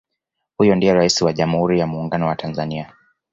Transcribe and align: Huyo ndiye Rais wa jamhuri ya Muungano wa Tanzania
Huyo 0.57 0.75
ndiye 0.75 0.93
Rais 0.93 1.21
wa 1.21 1.33
jamhuri 1.33 1.79
ya 1.79 1.87
Muungano 1.87 2.27
wa 2.27 2.35
Tanzania 2.35 2.93